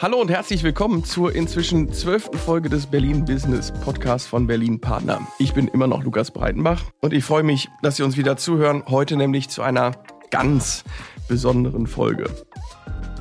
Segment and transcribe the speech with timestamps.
[0.00, 5.26] Hallo und herzlich willkommen zur inzwischen zwölften Folge des Berlin Business Podcasts von Berlin Partner.
[5.40, 8.84] Ich bin immer noch Lukas Breitenbach und ich freue mich, dass Sie uns wieder zuhören.
[8.86, 9.90] Heute nämlich zu einer
[10.30, 10.84] ganz
[11.26, 12.30] besonderen Folge.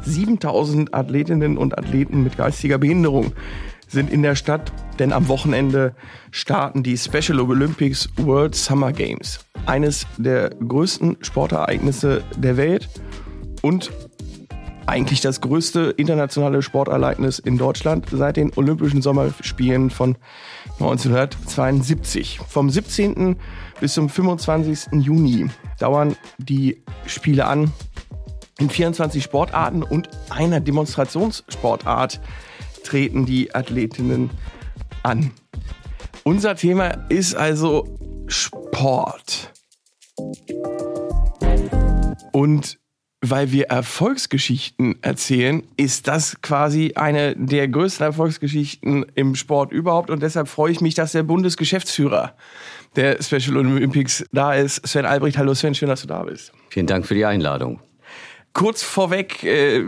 [0.03, 3.33] 7000 Athletinnen und Athleten mit geistiger Behinderung
[3.87, 5.95] sind in der Stadt, denn am Wochenende
[6.29, 9.39] starten die Special Olympics World Summer Games.
[9.65, 12.87] Eines der größten Sportereignisse der Welt
[13.63, 13.89] und
[14.87, 20.17] eigentlich das größte internationale Sportereignis in Deutschland seit den Olympischen Sommerspielen von
[20.79, 22.39] 1972.
[22.47, 23.35] Vom 17.
[23.79, 25.03] bis zum 25.
[25.03, 27.71] Juni dauern die Spiele an.
[28.59, 32.19] In 24 Sportarten und einer Demonstrationssportart
[32.83, 34.31] treten die Athletinnen
[35.03, 35.31] an.
[36.23, 37.85] Unser Thema ist also
[38.27, 39.53] Sport.
[42.31, 42.79] Und
[43.29, 50.09] weil wir Erfolgsgeschichten erzählen, ist das quasi eine der größten Erfolgsgeschichten im Sport überhaupt.
[50.09, 52.35] Und deshalb freue ich mich, dass der Bundesgeschäftsführer
[52.95, 54.85] der Special Olympics da ist.
[54.87, 56.51] Sven Albrecht, hallo Sven, schön, dass du da bist.
[56.69, 57.79] Vielen Dank für die Einladung.
[58.53, 59.83] Kurz vorweg, äh,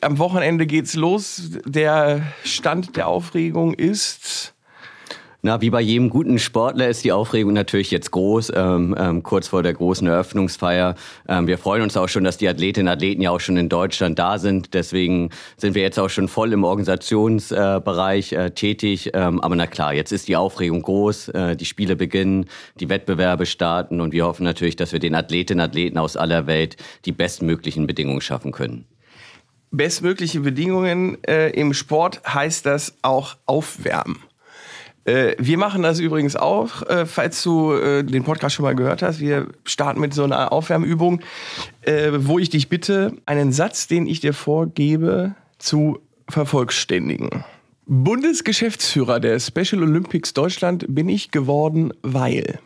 [0.00, 1.50] am Wochenende geht's los.
[1.64, 4.54] Der Stand der Aufregung ist
[5.46, 9.46] na, wie bei jedem guten Sportler ist die Aufregung natürlich jetzt groß, ähm, ähm, kurz
[9.46, 10.96] vor der großen Eröffnungsfeier.
[11.28, 13.68] Ähm, wir freuen uns auch schon, dass die Athletinnen und Athleten ja auch schon in
[13.68, 14.74] Deutschland da sind.
[14.74, 19.12] Deswegen sind wir jetzt auch schon voll im Organisationsbereich äh, äh, tätig.
[19.14, 21.28] Ähm, aber na klar, jetzt ist die Aufregung groß.
[21.28, 22.46] Äh, die Spiele beginnen,
[22.80, 26.48] die Wettbewerbe starten und wir hoffen natürlich, dass wir den Athletinnen und Athleten aus aller
[26.48, 28.86] Welt die bestmöglichen Bedingungen schaffen können
[29.72, 34.25] bestmögliche Bedingungen äh, im Sport heißt das auch aufwärmen.
[35.06, 39.02] Äh, wir machen das übrigens auch, äh, falls du äh, den Podcast schon mal gehört
[39.02, 39.20] hast.
[39.20, 41.20] Wir starten mit so einer Aufwärmübung,
[42.18, 47.44] wo ich dich bitte, einen Satz, den ich dir vorgebe, zu vervollständigen.
[47.86, 52.58] Bundesgeschäftsführer der Special Olympics Deutschland bin ich geworden, weil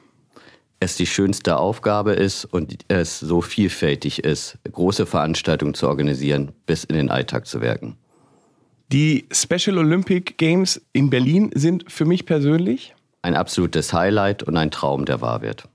[0.81, 6.85] es die schönste Aufgabe ist und es so vielfältig ist, große Veranstaltungen zu organisieren, bis
[6.85, 7.99] in den Alltag zu wirken.
[8.93, 12.93] Die Special Olympic Games in Berlin sind für mich persönlich
[13.23, 15.69] ein absolutes Highlight und ein Traum, der wahr wird.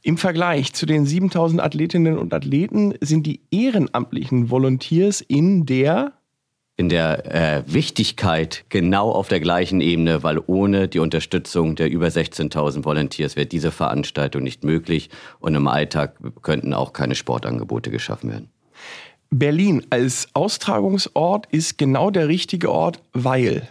[0.00, 6.14] Im Vergleich zu den 7000 Athletinnen und Athleten sind die ehrenamtlichen Volunteers in der
[6.78, 12.06] in der äh, Wichtigkeit genau auf der gleichen Ebene, weil ohne die Unterstützung der über
[12.06, 18.30] 16.000 Volunteers wäre diese Veranstaltung nicht möglich und im Alltag könnten auch keine Sportangebote geschaffen
[18.30, 18.48] werden.
[19.30, 23.68] Berlin als Austragungsort ist genau der richtige Ort, weil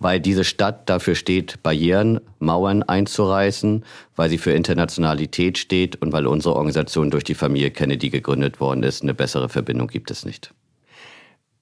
[0.00, 3.84] weil diese Stadt dafür steht, Barrieren, Mauern einzureißen,
[4.16, 8.82] weil sie für Internationalität steht und weil unsere Organisation durch die Familie Kennedy gegründet worden
[8.82, 9.02] ist.
[9.02, 10.52] Eine bessere Verbindung gibt es nicht.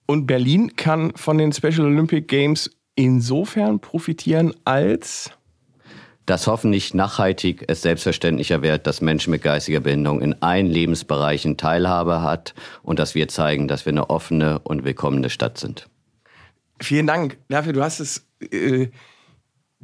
[0.07, 5.31] Und Berlin kann von den Special Olympic Games insofern profitieren, als
[6.27, 12.23] dass hoffentlich nachhaltig es selbstverständlicher wird, dass Menschen mit geistiger Behinderung in allen Lebensbereichen Teilhabe
[12.23, 15.89] hat und dass wir zeigen, dass wir eine offene und willkommene Stadt sind.
[16.81, 17.73] Vielen Dank dafür.
[17.73, 18.89] Du hast es, äh,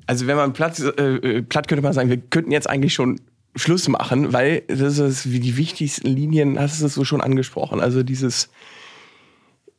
[0.07, 3.21] also wenn man platt, äh, äh, platt könnte man sagen, wir könnten jetzt eigentlich schon
[3.57, 7.81] Schluss machen, weil das ist wie die wichtigsten Linien, hast du es so schon angesprochen.
[7.81, 8.51] Also dieses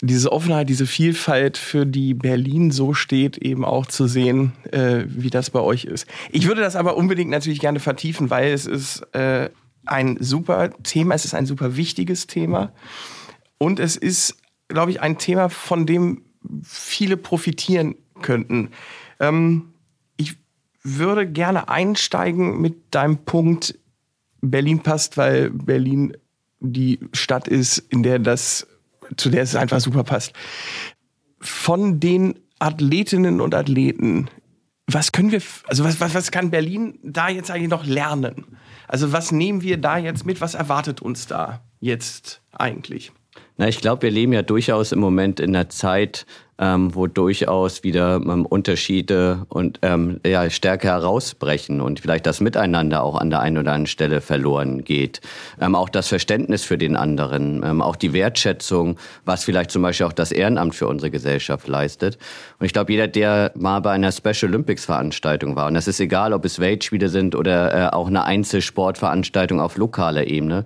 [0.01, 5.29] diese Offenheit, diese Vielfalt, für die Berlin so steht, eben auch zu sehen, äh, wie
[5.29, 6.07] das bei euch ist.
[6.31, 9.49] Ich würde das aber unbedingt natürlich gerne vertiefen, weil es ist äh,
[9.85, 12.71] ein super Thema, es ist ein super wichtiges Thema
[13.57, 14.37] und es ist,
[14.69, 16.23] glaube ich, ein Thema, von dem
[16.63, 18.69] viele profitieren könnten.
[19.19, 19.73] Ähm,
[20.16, 20.37] ich
[20.81, 23.77] würde gerne einsteigen mit deinem Punkt,
[24.41, 26.16] Berlin passt, weil Berlin
[26.61, 28.67] die Stadt ist, in der das
[29.18, 30.34] zu der es einfach super passt.
[31.40, 34.30] Von den Athletinnen und Athleten,
[34.88, 38.58] was können wir, also was, was, was kann Berlin da jetzt eigentlich noch lernen?
[38.88, 40.41] Also was nehmen wir da jetzt mit?
[40.41, 43.11] Was erwartet uns da jetzt eigentlich?
[43.59, 46.26] Na, ich glaube, wir leben ja durchaus im Moment in einer Zeit,
[46.59, 53.03] ähm, wo durchaus wieder ähm, Unterschiede und ähm, ja, stärker herausbrechen und vielleicht das Miteinander
[53.03, 55.20] auch an der einen oder anderen Stelle verloren geht.
[55.59, 60.05] Ähm, auch das Verständnis für den anderen, ähm, auch die Wertschätzung, was vielleicht zum Beispiel
[60.05, 62.17] auch das Ehrenamt für unsere Gesellschaft leistet.
[62.59, 66.00] Und ich glaube, jeder, der mal bei einer Special Olympics Veranstaltung war, und das ist
[66.00, 70.64] egal, ob es Weltspiele sind oder äh, auch eine Einzelsportveranstaltung auf lokaler Ebene,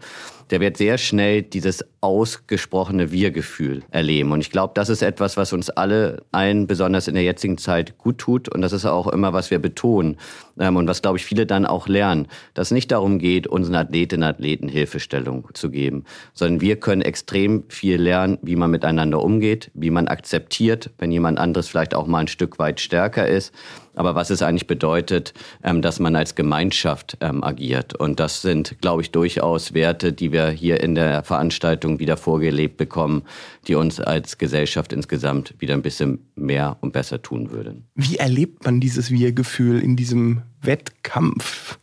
[0.51, 4.33] der wird sehr schnell dieses ausgesprochene Wir-Gefühl erleben.
[4.33, 7.97] Und ich glaube, das ist etwas, was uns alle allen besonders in der jetzigen Zeit
[7.97, 8.49] gut tut.
[8.49, 10.17] Und das ist auch immer, was wir betonen.
[10.59, 13.75] Ähm, und was, glaube ich, viele dann auch lernen, dass es nicht darum geht, unseren
[13.75, 16.03] Athletinnen und Athleten Hilfestellung zu geben,
[16.33, 21.39] sondern wir können extrem viel lernen, wie man miteinander umgeht, wie man akzeptiert, wenn jemand
[21.39, 23.53] anderes vielleicht auch mal ein Stück weit stärker ist
[23.95, 25.33] aber was es eigentlich bedeutet,
[25.63, 27.95] ähm, dass man als Gemeinschaft ähm, agiert.
[27.95, 32.77] Und das sind, glaube ich, durchaus Werte, die wir hier in der Veranstaltung wieder vorgelebt
[32.77, 33.23] bekommen,
[33.67, 37.87] die uns als Gesellschaft insgesamt wieder ein bisschen mehr und besser tun würden.
[37.95, 41.79] Wie erlebt man dieses Wir-Gefühl in diesem Wettkampf?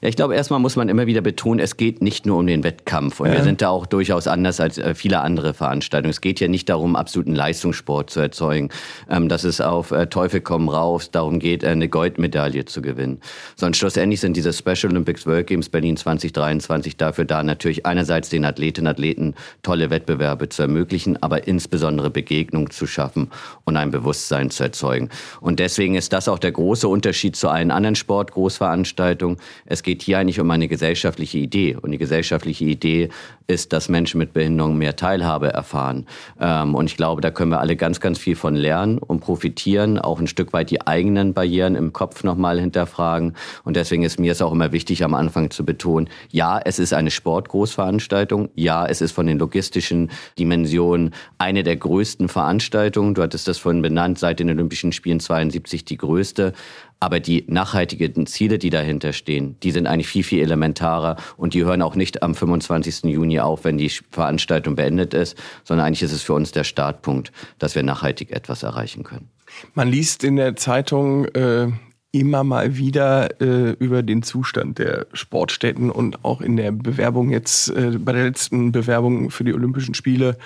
[0.00, 2.62] Ja, ich glaube, erstmal muss man immer wieder betonen, es geht nicht nur um den
[2.62, 3.20] Wettkampf.
[3.20, 3.34] Und ja.
[3.34, 6.10] wir sind da auch durchaus anders als äh, viele andere Veranstaltungen.
[6.10, 8.68] Es geht ja nicht darum, absoluten Leistungssport zu erzeugen,
[9.10, 13.20] ähm, dass es auf äh, Teufel komm raus darum geht, äh, eine Goldmedaille zu gewinnen.
[13.56, 18.44] Sondern schlussendlich sind diese Special Olympics World Games Berlin 2023 dafür da, natürlich einerseits den
[18.44, 23.30] Athletinnen und Athleten tolle Wettbewerbe zu ermöglichen, aber insbesondere Begegnung zu schaffen
[23.64, 25.08] und ein Bewusstsein zu erzeugen.
[25.40, 29.38] Und deswegen ist das auch der große Unterschied zu allen anderen Sportgroßveranstaltungen.
[29.66, 31.74] Es geht hier eigentlich um eine gesellschaftliche Idee.
[31.74, 33.08] Und die gesellschaftliche Idee
[33.46, 36.04] ist, dass Menschen mit Behinderung mehr Teilhabe erfahren.
[36.38, 39.98] Ähm, und ich glaube, da können wir alle ganz, ganz viel von lernen und profitieren,
[39.98, 43.34] auch ein Stück weit die eigenen Barrieren im Kopf nochmal hinterfragen.
[43.64, 46.92] Und deswegen ist mir es auch immer wichtig, am Anfang zu betonen, ja, es ist
[46.92, 48.50] eine Sportgroßveranstaltung.
[48.56, 53.14] Ja, es ist von den logistischen Dimensionen eine der größten Veranstaltungen.
[53.14, 56.52] Du hattest das vorhin benannt, seit den Olympischen Spielen 72 die größte.
[57.00, 61.64] Aber die nachhaltigen Ziele, die dahinter stehen, die sind eigentlich viel, viel elementarer und die
[61.64, 63.04] hören auch nicht am 25.
[63.04, 67.32] Juni auf, wenn die Veranstaltung beendet ist, sondern eigentlich ist es für uns der Startpunkt,
[67.58, 69.30] dass wir nachhaltig etwas erreichen können.
[69.74, 71.68] Man liest in der Zeitung äh,
[72.10, 77.68] immer mal wieder äh, über den Zustand der Sportstätten und auch in der Bewerbung jetzt,
[77.70, 80.36] äh, bei der letzten Bewerbung für die Olympischen Spiele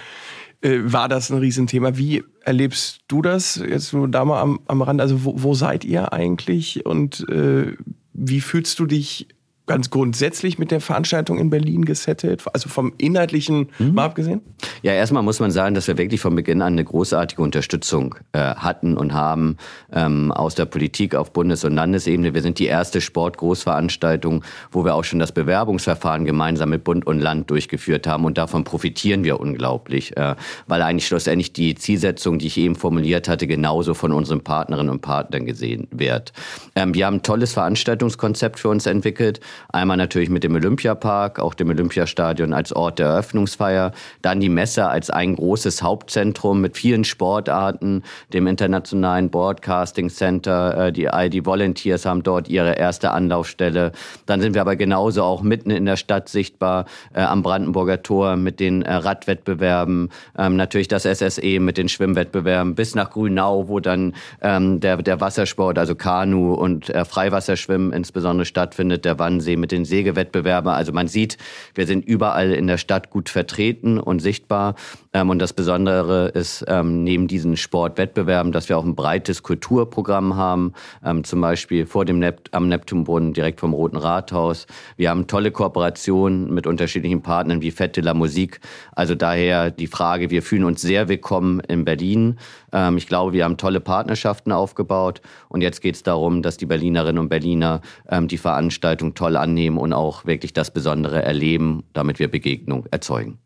[0.62, 1.96] äh, war das ein Riesenthema.
[1.96, 5.00] Wie erlebst du das jetzt nur da mal am, am Rand?
[5.00, 7.76] Also wo, wo seid ihr eigentlich und äh,
[8.12, 9.28] wie fühlst du dich
[9.66, 12.42] ganz grundsätzlich mit der Veranstaltung in Berlin gesettet?
[12.52, 13.94] Also vom Inhaltlichen mhm.
[13.94, 14.40] mal abgesehen?
[14.82, 18.38] Ja, erstmal muss man sagen, dass wir wirklich von Beginn an eine großartige Unterstützung äh,
[18.38, 19.56] hatten und haben
[19.92, 22.34] ähm, aus der Politik auf Bundes- und Landesebene.
[22.34, 27.20] Wir sind die erste Sportgroßveranstaltung, wo wir auch schon das Bewerbungsverfahren gemeinsam mit Bund und
[27.20, 28.24] Land durchgeführt haben.
[28.24, 30.34] Und davon profitieren wir unglaublich, äh,
[30.66, 35.02] weil eigentlich schlussendlich die Zielsetzung, die ich eben formuliert hatte, genauso von unseren Partnerinnen und
[35.02, 36.32] Partnern gesehen wird.
[36.74, 39.40] Ähm, wir haben ein tolles Veranstaltungskonzept für uns entwickelt
[39.72, 43.92] Einmal natürlich mit dem Olympiapark, auch dem Olympiastadion als Ort der Eröffnungsfeier.
[44.22, 48.02] Dann die Messe als ein großes Hauptzentrum mit vielen Sportarten,
[48.32, 50.88] dem Internationalen Broadcasting Center.
[50.88, 53.92] Äh, die ID Volunteers haben dort ihre erste Anlaufstelle.
[54.26, 58.36] Dann sind wir aber genauso auch mitten in der Stadt sichtbar äh, am Brandenburger Tor
[58.36, 63.80] mit den äh, Radwettbewerben, ähm, natürlich das SSE mit den Schwimmwettbewerben bis nach Grünau, wo
[63.80, 69.56] dann ähm, der, der Wassersport, also Kanu und äh, Freiwasserschwimmen insbesondere stattfindet, der Wannsee Wannsee
[69.56, 70.70] mit den Sägewettbewerben.
[70.70, 71.36] Also man sieht,
[71.74, 74.76] wir sind überall in der Stadt gut vertreten und sichtbar.
[75.14, 80.36] Ähm, und das Besondere ist ähm, neben diesen Sportwettbewerben, dass wir auch ein breites Kulturprogramm
[80.36, 80.72] haben,
[81.04, 84.66] ähm, zum Beispiel vor dem Nept am Neptunbrunnen direkt vom Roten Rathaus.
[84.96, 88.60] Wir haben tolle Kooperationen mit unterschiedlichen Partnern wie Fette la Musik.
[88.92, 92.38] Also daher die Frage, wir fühlen uns sehr willkommen in Berlin.
[92.72, 95.20] Ähm, ich glaube, wir haben tolle Partnerschaften aufgebaut
[95.50, 99.76] und jetzt geht es darum, dass die Berlinerinnen und Berliner ähm, die Veranstaltung toll annehmen
[99.76, 103.38] und auch wirklich das Besondere erleben, damit wir Begegnung erzeugen.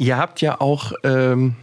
[0.00, 1.56] Ihr habt ja auch ähm,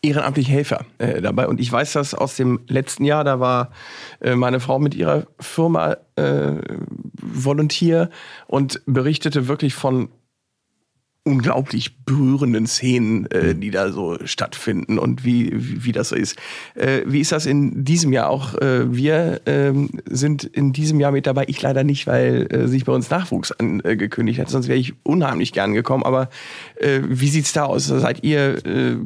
[0.00, 1.48] ehrenamtliche Helfer äh, dabei.
[1.48, 3.72] Und ich weiß das aus dem letzten Jahr, da war
[4.20, 6.52] äh, meine Frau mit ihrer Firma äh,
[7.14, 8.10] Volontier
[8.46, 10.08] und berichtete wirklich von
[11.24, 13.60] unglaublich berührenden Szenen, äh, mhm.
[13.60, 16.36] die da so stattfinden und wie, wie, wie das so ist.
[16.74, 18.54] Äh, wie ist das in diesem Jahr auch?
[18.56, 21.44] Äh, wir ähm, sind in diesem Jahr mit dabei.
[21.48, 24.50] Ich leider nicht, weil äh, sich bei uns Nachwuchs angekündigt hat.
[24.50, 26.04] Sonst wäre ich unheimlich gern gekommen.
[26.04, 26.28] Aber
[26.76, 27.86] äh, wie sieht's da aus?
[27.86, 28.96] Seid ihr äh,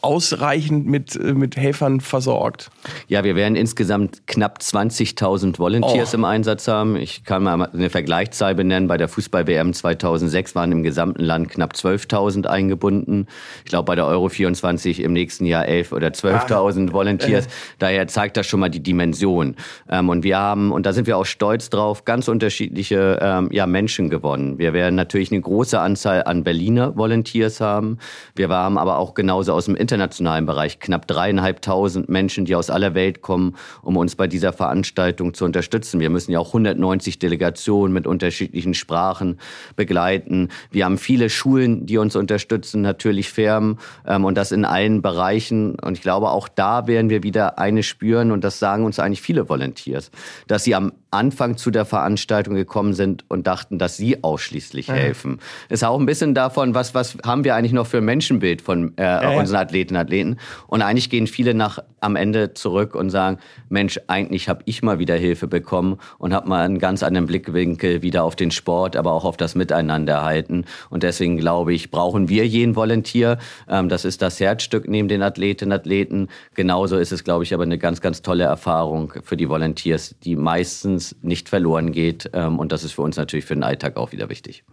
[0.00, 2.70] ausreichend mit, äh, mit Helfern versorgt?
[3.08, 6.16] Ja, wir werden insgesamt knapp 20.000 Volunteers oh.
[6.16, 6.96] im Einsatz haben.
[6.96, 8.88] Ich kann mal eine Vergleichszahl benennen.
[8.88, 13.26] Bei der Fußball-WM 2006 waren im gesamten Land knapp 12.000 eingebunden.
[13.64, 16.92] Ich glaube, bei der Euro 24 im nächsten Jahr 11.000 oder 12.000 ah.
[16.92, 17.46] Volunteers.
[17.46, 17.50] Äh.
[17.78, 19.56] Daher zeigt das schon mal die Dimension.
[19.88, 23.66] Ähm, und wir haben, und da sind wir auch stolz drauf, ganz unterschiedliche ähm, ja,
[23.66, 24.58] Menschen gewonnen.
[24.58, 27.98] Wir werden natürlich eine große Anzahl an Berliner Volunteers haben.
[28.34, 32.94] Wir haben aber auch genauso aus dem internationalen Bereich knapp dreieinhalbtausend Menschen, die aus aller
[32.94, 36.00] Welt kommen, um uns bei dieser Veranstaltung zu unterstützen.
[36.00, 39.38] Wir müssen ja auch 190 Delegationen mit unterschiedlichen Sprachen
[39.76, 40.48] begleiten.
[40.70, 45.78] Wir haben viele Schulen, die uns unterstützen, natürlich Firmen ähm, und das in allen Bereichen.
[45.78, 49.22] Und ich glaube, auch da werden wir wieder eine spüren und das sagen uns eigentlich
[49.22, 50.10] viele Volunteers,
[50.46, 55.38] dass sie am Anfang zu der Veranstaltung gekommen sind und dachten, dass sie ausschließlich helfen.
[55.68, 55.74] Ja.
[55.74, 58.96] Ist auch ein bisschen davon, was, was haben wir eigentlich noch für ein Menschenbild von
[58.96, 59.62] äh, ja, unseren ja.
[59.62, 60.36] Athletinnen und Athleten.
[60.66, 64.98] Und eigentlich gehen viele nach am Ende zurück und sagen, Mensch, eigentlich habe ich mal
[64.98, 69.12] wieder Hilfe bekommen und habe mal einen ganz anderen Blickwinkel wieder auf den Sport, aber
[69.12, 70.64] auch auf das Miteinander erhalten.
[70.90, 73.38] Und deswegen glaube ich, brauchen wir jeden Volunteer.
[73.68, 76.28] Ähm, das ist das Herzstück neben den Athletinnen und Athleten.
[76.54, 80.36] Genauso ist es, glaube ich, aber eine ganz, ganz tolle Erfahrung für die Volunteers, die
[80.36, 82.30] meistens nicht verloren geht.
[82.32, 84.64] Ähm, und das ist für uns natürlich für den Alltag auch wieder wichtig.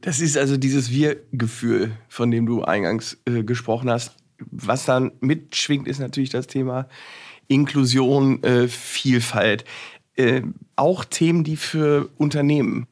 [0.00, 4.14] Das ist also dieses Wir-Gefühl, von dem du eingangs äh, gesprochen hast.
[4.50, 6.88] Was dann mitschwingt, ist natürlich das Thema
[7.48, 9.64] Inklusion, äh, Vielfalt.
[10.14, 10.42] Äh,
[10.76, 12.86] auch Themen, die für Unternehmen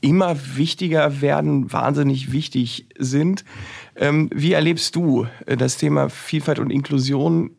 [0.00, 3.44] immer wichtiger werden, wahnsinnig wichtig sind.
[3.96, 7.50] Ähm, wie erlebst du äh, das Thema Vielfalt und Inklusion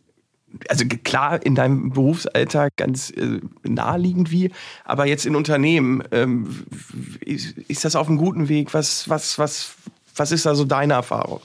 [0.68, 4.52] also klar in deinem Berufsalltag ganz äh, naheliegend wie,
[4.86, 6.66] aber jetzt in Unternehmen, ähm,
[7.22, 8.74] ist, ist, das auf einem guten Weg?
[8.74, 9.76] Was, was, was,
[10.16, 11.42] was ist da so deine Erfahrung?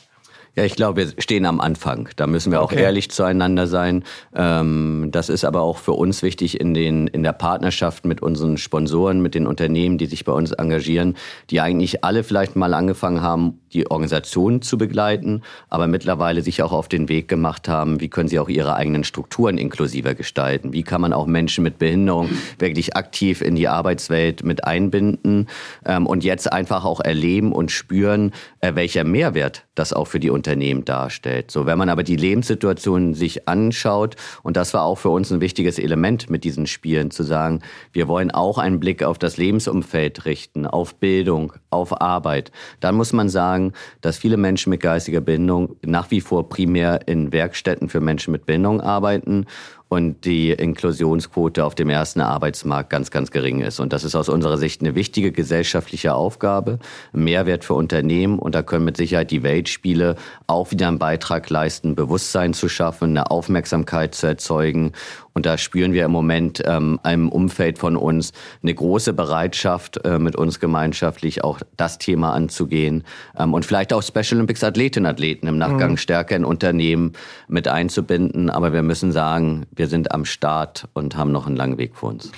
[0.56, 2.08] Ja, ich glaube, wir stehen am Anfang.
[2.16, 2.80] Da müssen wir auch okay.
[2.80, 4.04] ehrlich zueinander sein.
[4.34, 8.56] Ähm, das ist aber auch für uns wichtig in, den, in der Partnerschaft mit unseren
[8.56, 11.14] Sponsoren, mit den Unternehmen, die sich bei uns engagieren,
[11.50, 16.72] die eigentlich alle vielleicht mal angefangen haben, die Organisation zu begleiten, aber mittlerweile sich auch
[16.72, 20.72] auf den Weg gemacht haben, wie können sie auch ihre eigenen Strukturen inklusiver gestalten?
[20.72, 25.46] Wie kann man auch Menschen mit Behinderung wirklich aktiv in die Arbeitswelt mit einbinden
[25.84, 30.30] ähm, und jetzt einfach auch erleben und spüren, äh, welcher Mehrwert das auch für die
[30.30, 31.50] Unternehmen darstellt.
[31.50, 35.40] So, wenn man aber die Lebenssituation sich anschaut, und das war auch für uns ein
[35.40, 37.60] wichtiges Element mit diesen Spielen, zu sagen,
[37.92, 43.12] wir wollen auch einen Blick auf das Lebensumfeld richten, auf Bildung, auf Arbeit, dann muss
[43.12, 48.00] man sagen, dass viele Menschen mit geistiger Behinderung nach wie vor primär in Werkstätten für
[48.00, 49.46] Menschen mit Behinderung arbeiten
[49.88, 53.78] und die Inklusionsquote auf dem ersten Arbeitsmarkt ganz, ganz gering ist.
[53.78, 56.80] Und das ist aus unserer Sicht eine wichtige gesellschaftliche Aufgabe,
[57.12, 58.40] Mehrwert für Unternehmen.
[58.40, 60.16] Und da können mit Sicherheit die Weltspiele
[60.48, 64.92] auch wieder einen Beitrag leisten, Bewusstsein zu schaffen, eine Aufmerksamkeit zu erzeugen
[65.36, 70.18] und da spüren wir im Moment ähm, im Umfeld von uns eine große Bereitschaft, äh,
[70.18, 73.04] mit uns gemeinschaftlich auch das Thema anzugehen
[73.38, 75.96] ähm, und vielleicht auch Special Olympics Athletinnen Athleten im Nachgang mhm.
[75.98, 77.12] stärker in Unternehmen
[77.48, 78.48] mit einzubinden.
[78.48, 82.08] Aber wir müssen sagen, wir sind am Start und haben noch einen langen Weg vor
[82.08, 82.32] uns.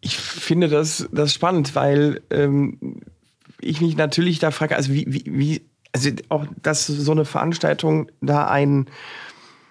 [0.00, 3.00] Ich finde das, das spannend, weil ähm,
[3.60, 5.62] ich mich natürlich da frage, also wie, wie, wie
[5.92, 8.86] also auch, dass so eine Veranstaltung da ein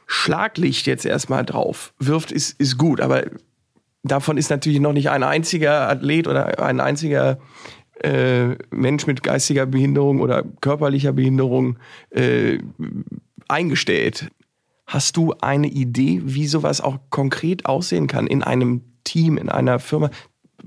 [0.08, 3.02] Schlaglicht jetzt erstmal drauf wirft, ist, ist gut.
[3.02, 3.26] Aber
[4.04, 7.38] davon ist natürlich noch nicht ein einziger Athlet oder ein einziger
[8.04, 11.78] äh, Mensch mit geistiger Behinderung oder körperlicher Behinderung
[12.12, 12.60] äh,
[13.48, 14.30] eingestellt.
[14.86, 19.80] Hast du eine Idee, wie sowas auch konkret aussehen kann in einem Team, in einer
[19.80, 20.10] Firma?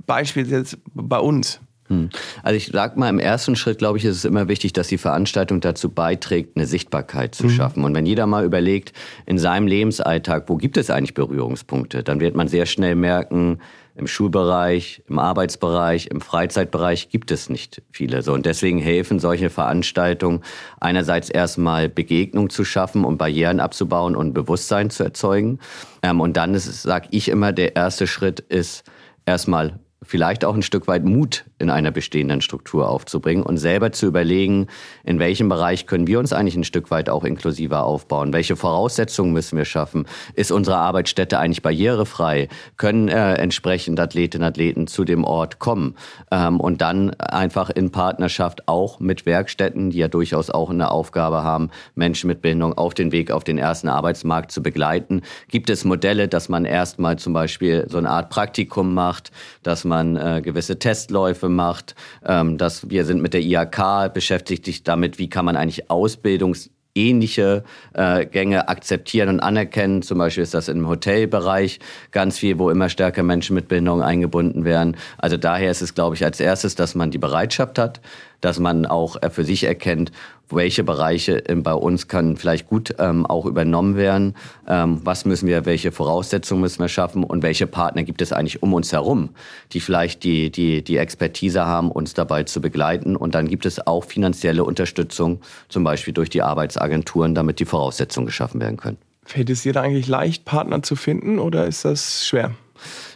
[0.06, 1.60] Beispiel jetzt bei uns.
[1.90, 2.08] Hm.
[2.44, 4.96] Also ich sag mal, im ersten Schritt, glaube ich, ist es immer wichtig, dass die
[4.96, 7.50] Veranstaltung dazu beiträgt, eine Sichtbarkeit zu mhm.
[7.50, 7.84] schaffen.
[7.84, 8.92] Und wenn jeder mal überlegt,
[9.26, 13.58] in seinem Lebensalltag, wo gibt es eigentlich Berührungspunkte, dann wird man sehr schnell merken,
[13.96, 18.22] im Schulbereich, im Arbeitsbereich, im Freizeitbereich gibt es nicht viele.
[18.22, 20.42] So, und deswegen helfen solche Veranstaltungen
[20.78, 25.58] einerseits erstmal Begegnung zu schaffen und Barrieren abzubauen und Bewusstsein zu erzeugen.
[26.02, 28.84] Ähm, und dann ist, sag ich immer, der erste Schritt ist
[29.26, 34.06] erstmal vielleicht auch ein Stück weit Mut in einer bestehenden Struktur aufzubringen und selber zu
[34.06, 34.68] überlegen,
[35.04, 38.32] in welchem Bereich können wir uns eigentlich ein Stück weit auch inklusiver aufbauen?
[38.32, 40.06] Welche Voraussetzungen müssen wir schaffen?
[40.34, 42.48] Ist unsere Arbeitsstätte eigentlich barrierefrei?
[42.78, 45.96] Können äh, entsprechend Athletinnen und Athleten zu dem Ort kommen?
[46.30, 51.42] Ähm, und dann einfach in Partnerschaft auch mit Werkstätten, die ja durchaus auch eine Aufgabe
[51.42, 55.20] haben, Menschen mit Behinderung auf den Weg auf den ersten Arbeitsmarkt zu begleiten.
[55.48, 59.30] Gibt es Modelle, dass man erstmal zum Beispiel so eine Art Praktikum macht,
[59.62, 61.94] dass äh, gewisse Testläufe macht.
[62.24, 66.70] Ähm, dass wir sind mit der IHK beschäftigt sich damit, wie kann man eigentlich Ausbildungs
[66.94, 70.02] ähnliche äh, Gänge akzeptieren und anerkennen.
[70.02, 71.78] Zum Beispiel ist das im Hotelbereich
[72.10, 74.96] ganz viel, wo immer stärker Menschen mit Behinderung eingebunden werden.
[75.18, 78.00] Also daher ist es, glaube ich, als erstes, dass man die Bereitschaft hat,
[78.40, 80.12] dass man auch äh, für sich erkennt,
[80.52, 84.34] welche Bereiche bei uns können vielleicht gut ähm, auch übernommen werden,
[84.68, 88.62] ähm, was müssen wir, welche Voraussetzungen müssen wir schaffen und welche Partner gibt es eigentlich
[88.62, 89.30] um uns herum,
[89.72, 93.16] die vielleicht die, die, die Expertise haben, uns dabei zu begleiten.
[93.16, 98.26] Und dann gibt es auch finanzielle Unterstützung, zum Beispiel durch die Arbeitsagenturen, damit die Voraussetzungen
[98.26, 98.98] geschaffen werden können.
[99.24, 102.52] Fällt es dir da eigentlich leicht, Partner zu finden oder ist das schwer?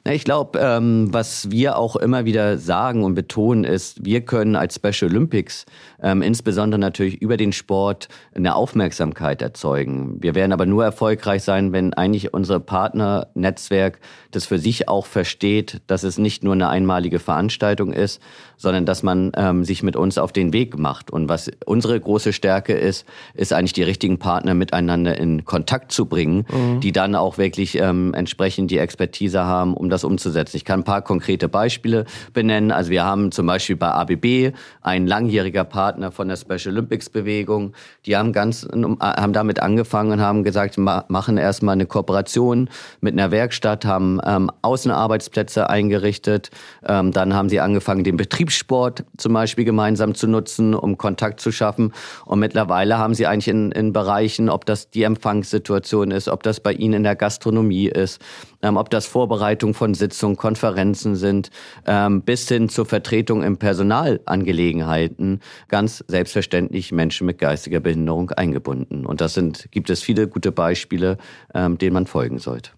[0.07, 4.55] Na, ich glaube, ähm, was wir auch immer wieder sagen und betonen ist, wir können
[4.55, 5.65] als Special Olympics
[6.03, 10.23] ähm, insbesondere natürlich über den Sport eine Aufmerksamkeit erzeugen.
[10.23, 13.99] Wir werden aber nur erfolgreich sein, wenn eigentlich unser Partnernetzwerk
[14.31, 18.21] das für sich auch versteht, dass es nicht nur eine einmalige Veranstaltung ist,
[18.59, 21.11] sondern dass man ähm, sich mit uns auf den Weg macht.
[21.11, 26.05] Und was unsere große Stärke ist, ist eigentlich die richtigen Partner miteinander in Kontakt zu
[26.05, 26.81] bringen, mhm.
[26.81, 30.57] die dann auch wirklich ähm, entsprechend die Expertise haben, um das umzusetzen.
[30.57, 32.71] Ich kann ein paar konkrete Beispiele benennen.
[32.71, 37.73] Also wir haben zum Beispiel bei ABB ein langjähriger Partner von der Special Olympics Bewegung.
[38.07, 42.69] Die haben ganz, haben damit angefangen und haben gesagt, machen erstmal eine Kooperation
[43.01, 46.51] mit einer Werkstatt, haben ähm, Außenarbeitsplätze eingerichtet.
[46.87, 51.41] Ähm, dann haben sie angefangen, den Betrieb Betriebssport zum Beispiel gemeinsam zu nutzen, um Kontakt
[51.41, 51.93] zu schaffen.
[52.27, 56.61] Und mittlerweile haben sie eigentlich in, in Bereichen, ob das die Empfangssituation ist, ob das
[56.61, 58.21] bei ihnen in der Gastronomie ist,
[58.65, 61.51] ähm, ob das Vorbereitung von Sitzungen, Konferenzen sind,
[61.87, 69.05] ähm, bis hin zur Vertretung in Personalangelegenheiten, ganz selbstverständlich Menschen mit geistiger Behinderung eingebunden.
[69.05, 71.19] Und das sind, gibt es viele gute Beispiele,
[71.53, 72.71] ähm, denen man folgen sollte.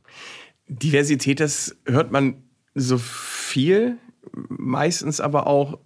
[0.69, 2.43] Diversität, das hört man
[2.75, 3.99] so viel
[4.49, 5.78] meistens aber auch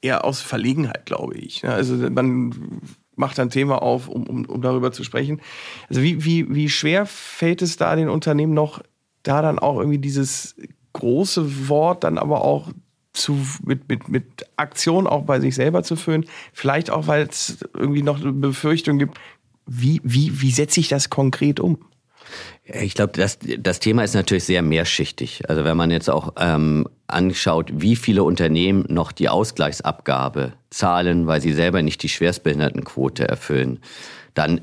[0.00, 1.66] eher aus Verlegenheit, glaube ich.
[1.66, 2.80] Also man
[3.16, 5.40] macht ein Thema auf, um, um, um darüber zu sprechen.
[5.88, 8.80] Also wie, wie, wie schwer fällt es da den Unternehmen noch,
[9.22, 10.56] da dann auch irgendwie dieses
[10.92, 12.70] große Wort dann aber auch
[13.12, 14.24] zu, mit, mit, mit
[14.56, 16.26] Aktion auch bei sich selber zu führen.
[16.52, 19.18] Vielleicht auch, weil es irgendwie noch eine Befürchtung gibt,
[19.66, 21.78] wie, wie, wie setze ich das konkret um?
[22.64, 25.48] Ich glaube, das, das Thema ist natürlich sehr mehrschichtig.
[25.48, 31.40] Also wenn man jetzt auch ähm, anschaut, wie viele Unternehmen noch die Ausgleichsabgabe zahlen, weil
[31.40, 33.80] sie selber nicht die Schwerstbehindertenquote erfüllen,
[34.34, 34.60] dann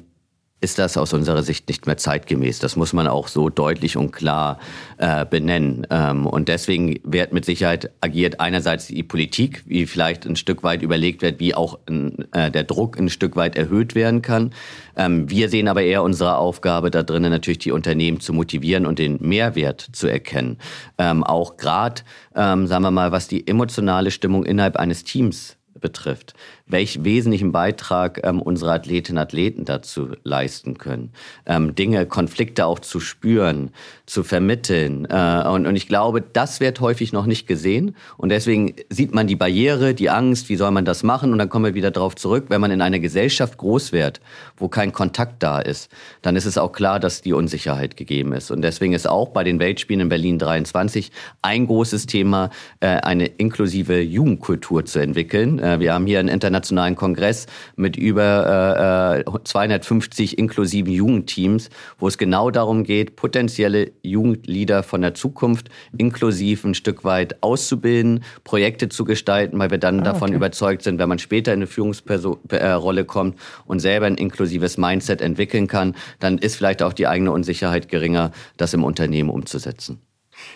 [0.60, 2.60] ist das aus unserer Sicht nicht mehr zeitgemäß.
[2.60, 4.60] Das muss man auch so deutlich und klar
[4.98, 5.86] äh, benennen.
[5.90, 10.82] Ähm, und deswegen wird mit Sicherheit agiert einerseits die Politik, wie vielleicht ein Stück weit
[10.82, 14.52] überlegt wird, wie auch äh, der Druck ein Stück weit erhöht werden kann.
[14.96, 18.98] Ähm, wir sehen aber eher unsere Aufgabe da drinnen natürlich die Unternehmen zu motivieren und
[18.98, 20.58] den Mehrwert zu erkennen.
[20.98, 22.02] Ähm, auch gerade,
[22.36, 26.34] ähm, sagen wir mal, was die emotionale Stimmung innerhalb eines Teams betrifft,
[26.66, 31.12] welch wesentlichen Beitrag ähm, unsere Athletinnen und Athleten dazu leisten können,
[31.46, 33.72] ähm, Dinge, Konflikte auch zu spüren,
[34.06, 35.06] zu vermitteln.
[35.10, 37.96] Äh, und, und ich glaube, das wird häufig noch nicht gesehen.
[38.18, 41.32] Und deswegen sieht man die Barriere, die Angst, wie soll man das machen?
[41.32, 44.22] Und dann kommen wir wieder darauf zurück, wenn man in einer Gesellschaft groß wird,
[44.58, 45.90] wo kein Kontakt da ist,
[46.22, 48.52] dann ist es auch klar, dass die Unsicherheit gegeben ist.
[48.52, 51.12] Und deswegen ist auch bei den Weltspielen in Berlin 23
[51.42, 55.60] ein großes Thema, äh, eine inklusive Jugendkultur zu entwickeln.
[55.68, 62.08] Äh, wir haben hier einen internationalen Kongress mit über äh, 250 äh, inklusiven Jugendteams, wo
[62.08, 68.90] es genau darum geht, potenzielle Jugendleader von der Zukunft inklusiv ein Stück weit auszubilden, Projekte
[68.90, 70.38] zu gestalten, weil wir dann ah, davon okay.
[70.38, 75.68] überzeugt sind, wenn man später in eine Führungsrolle kommt und selber ein inklusives Mindset entwickeln
[75.68, 80.00] kann, dann ist vielleicht auch die eigene Unsicherheit geringer, das im Unternehmen umzusetzen.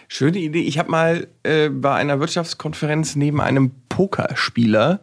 [0.08, 0.62] Schöne Idee.
[0.62, 5.02] Ich habe mal äh, bei einer Wirtschaftskonferenz neben einem Pokerspieler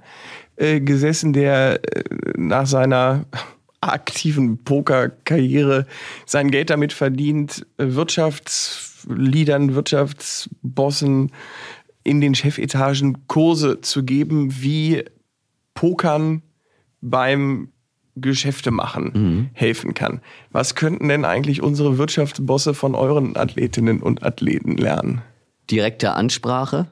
[0.56, 2.02] äh, gesessen, der äh,
[2.36, 3.24] nach seiner
[3.80, 5.86] aktiven Pokerkarriere
[6.26, 11.32] sein Geld damit verdient, äh, Wirtschaftsliedern, Wirtschaftsbossen
[12.04, 15.04] in den Chefetagen Kurse zu geben, wie
[15.74, 16.42] Pokern
[17.00, 17.68] beim
[18.20, 19.50] Geschäfte machen mhm.
[19.52, 20.20] helfen kann.
[20.50, 25.22] Was könnten denn eigentlich unsere Wirtschaftsbosse von euren Athletinnen und Athleten lernen?
[25.70, 26.86] Direkte Ansprache,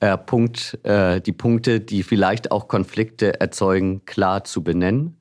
[0.00, 5.16] äh, Punkt, äh, die Punkte, die vielleicht auch Konflikte erzeugen, klar zu benennen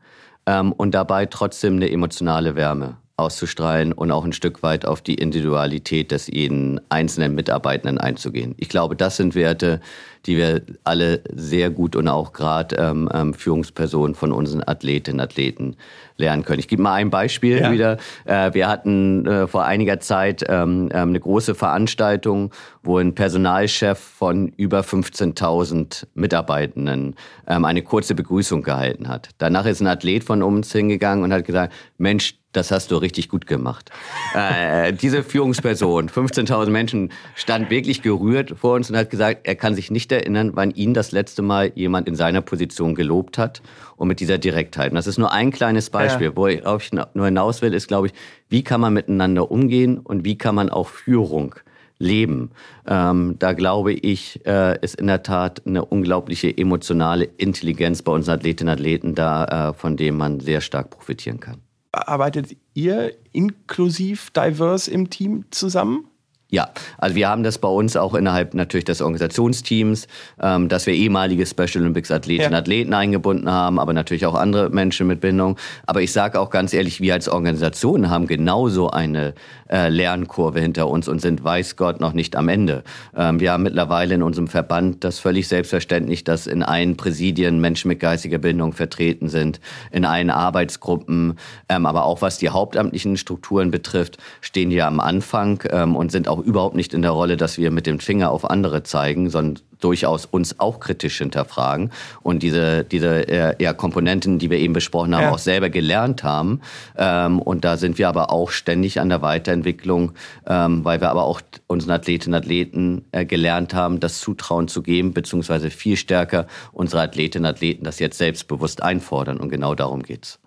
[0.46, 5.16] ähm, und dabei trotzdem eine emotionale Wärme auszustrahlen und auch ein Stück weit auf die
[5.16, 8.56] Individualität des jeden einzelnen Mitarbeitenden einzugehen.
[8.58, 9.80] Ich glaube, das sind Werte,
[10.26, 15.24] die wir alle sehr gut und auch gerade ähm, ähm, Führungspersonen von unseren Athletinnen und
[15.24, 15.76] Athleten
[16.18, 16.60] lernen können.
[16.60, 17.72] Ich gebe mal ein Beispiel ja.
[17.72, 17.98] wieder.
[18.26, 22.52] Äh, wir hatten äh, vor einiger Zeit ähm, ähm eine große Veranstaltung,
[22.84, 27.16] wo ein Personalchef von über 15.000 Mitarbeitenden
[27.48, 29.30] ähm, eine kurze Begrüßung gehalten hat.
[29.40, 33.30] Danach ist ein Athlet von uns hingegangen und hat gesagt, Mensch, das hast du richtig
[33.30, 33.92] gut gemacht.
[34.36, 39.76] äh, diese Führungsperson, 15.000 Menschen, stand wirklich gerührt vor uns und hat gesagt, er kann
[39.76, 43.62] sich nicht nicht erinnern, wann ihn das letzte Mal jemand in seiner Position gelobt hat
[43.96, 44.92] und mit dieser Direktheit.
[44.92, 46.28] Und das ist nur ein kleines Beispiel.
[46.28, 46.36] Ja.
[46.36, 48.14] Wo ich, ich nur hinaus will, ist, glaube ich,
[48.50, 51.56] wie kann man miteinander umgehen und wie kann man auch Führung
[51.98, 52.50] leben.
[52.88, 58.40] Ähm, da glaube ich, äh, ist in der Tat eine unglaubliche emotionale Intelligenz bei unseren
[58.40, 61.58] Athletinnen und Athleten da, äh, von dem man sehr stark profitieren kann.
[61.92, 66.08] Arbeitet ihr inklusiv divers im Team zusammen?
[66.52, 70.08] Ja, also wir haben das bei uns auch innerhalb natürlich des Organisationsteams,
[70.42, 72.60] ähm, dass wir ehemalige Special Olympics Athletinnen und ja.
[72.60, 75.56] Athleten eingebunden haben, aber natürlich auch andere Menschen mit Bindung.
[75.88, 79.34] Aber ich sage auch ganz ehrlich, wir als Organisation haben genauso eine
[79.72, 82.84] äh, Lernkurve hinter uns und sind, weiß Gott, noch nicht am Ende.
[83.16, 87.88] Ähm, wir haben mittlerweile in unserem Verband das völlig selbstverständlich, dass in allen Präsidien Menschen
[87.88, 89.62] mit geistiger Bindung vertreten sind,
[89.92, 91.38] in allen Arbeitsgruppen,
[91.70, 96.28] ähm, aber auch was die hauptamtlichen Strukturen betrifft, stehen wir am Anfang ähm, und sind
[96.28, 99.64] auch überhaupt nicht in der Rolle, dass wir mit dem Finger auf andere zeigen, sondern
[99.80, 105.16] durchaus uns auch kritisch hinterfragen und diese, diese äh, ja, Komponenten, die wir eben besprochen
[105.16, 105.32] haben, ja.
[105.32, 106.62] auch selber gelernt haben.
[106.96, 110.14] Ähm, und da sind wir aber auch ständig an der Weiterentwicklung,
[110.48, 114.82] ähm, weil wir aber auch unseren Athletinnen und Athleten äh, gelernt haben, das Zutrauen zu
[114.84, 119.38] geben, beziehungsweise viel stärker unsere Athletinnen und Athleten das jetzt selbstbewusst einfordern.
[119.38, 120.40] Und genau darum geht's.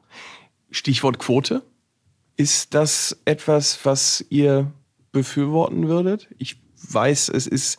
[0.71, 1.63] Stichwort Quote.
[2.37, 4.73] Ist das etwas, was ihr
[5.15, 6.29] befürworten würdet?
[6.37, 7.79] Ich weiß, es ist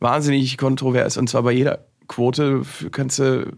[0.00, 3.52] wahnsinnig kontrovers und zwar bei jeder Quote kannst du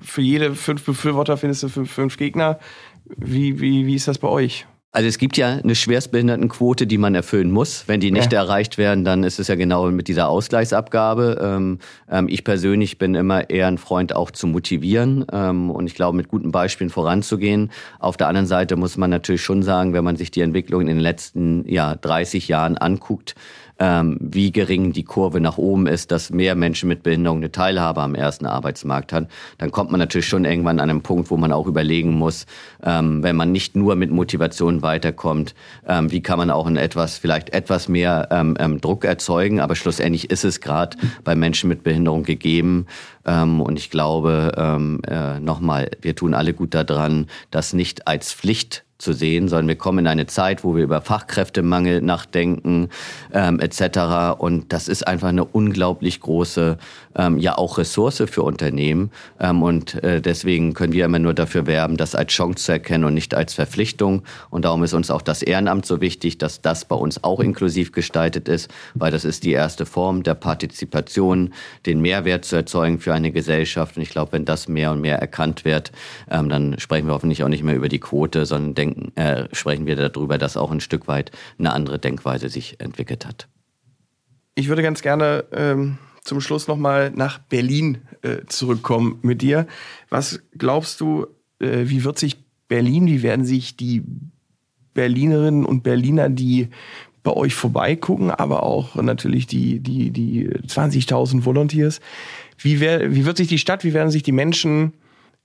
[0.00, 2.60] für jede fünf Befürworter findest du fünf, fünf Gegner.
[3.04, 4.66] Wie, wie, wie ist das bei euch?
[4.94, 7.84] Also es gibt ja eine Schwerstbehindertenquote, die man erfüllen muss.
[7.88, 8.40] Wenn die nicht ja.
[8.40, 11.40] erreicht werden, dann ist es ja genau mit dieser Ausgleichsabgabe.
[11.42, 11.78] Ähm,
[12.10, 16.14] ähm, ich persönlich bin immer eher ein Freund, auch zu motivieren ähm, und ich glaube,
[16.14, 17.72] mit guten Beispielen voranzugehen.
[18.00, 20.88] Auf der anderen Seite muss man natürlich schon sagen, wenn man sich die Entwicklung in
[20.88, 23.34] den letzten ja, 30 Jahren anguckt,
[23.78, 28.00] ähm, wie gering die Kurve nach oben ist, dass mehr Menschen mit Behinderung eine Teilhabe
[28.00, 29.26] am ersten Arbeitsmarkt haben,
[29.58, 32.46] dann kommt man natürlich schon irgendwann an einen Punkt, wo man auch überlegen muss,
[32.82, 35.54] ähm, wenn man nicht nur mit Motivation weiterkommt,
[35.86, 39.60] ähm, wie kann man auch in etwas, vielleicht etwas mehr ähm, ähm, Druck erzeugen.
[39.60, 42.86] Aber schlussendlich ist es gerade bei Menschen mit Behinderung gegeben.
[43.24, 44.52] Ähm, und ich glaube,
[45.06, 49.76] äh, nochmal, wir tun alle gut daran, das nicht als Pflicht zu sehen, sondern wir
[49.76, 52.88] kommen in eine Zeit, wo wir über Fachkräftemangel nachdenken
[53.32, 54.38] ähm, etc.
[54.38, 56.78] Und das ist einfach eine unglaublich große,
[57.16, 59.10] ähm, ja auch Ressource für Unternehmen.
[59.40, 63.04] Ähm, und äh, deswegen können wir immer nur dafür werben, das als Chance zu erkennen
[63.04, 64.22] und nicht als Verpflichtung.
[64.50, 67.92] Und darum ist uns auch das Ehrenamt so wichtig, dass das bei uns auch inklusiv
[67.92, 71.52] gestaltet ist, weil das ist die erste Form der Partizipation,
[71.86, 73.96] den Mehrwert zu erzeugen für eine Gesellschaft.
[73.96, 75.92] Und ich glaube, wenn das mehr und mehr erkannt wird,
[76.30, 79.86] ähm, dann sprechen wir hoffentlich auch nicht mehr über die Quote, sondern denken äh, sprechen
[79.86, 83.48] wir darüber, dass auch ein Stück weit eine andere Denkweise sich entwickelt hat.
[84.54, 89.66] Ich würde ganz gerne ähm, zum Schluss nochmal nach Berlin äh, zurückkommen mit dir.
[90.08, 91.26] Was glaubst du,
[91.58, 94.02] äh, wie wird sich Berlin, wie werden sich die
[94.94, 96.68] Berlinerinnen und Berliner, die
[97.22, 102.00] bei euch vorbeigucken, aber auch natürlich die, die, die 20.000 Volunteers.
[102.58, 104.92] Wie, wär, wie wird sich die Stadt, wie werden sich die Menschen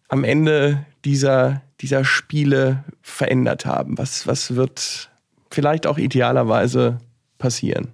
[0.08, 3.98] am Ende dieser, dieser Spiele verändert haben?
[3.98, 5.10] Was, was wird
[5.52, 6.98] vielleicht auch idealerweise
[7.38, 7.90] passieren?